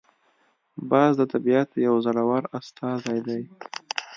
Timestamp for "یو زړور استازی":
1.85-3.19